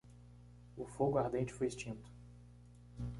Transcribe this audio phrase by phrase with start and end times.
[0.75, 2.11] O fogo ardente foi extinto.